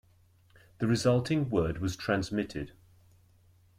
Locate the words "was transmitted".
1.77-2.71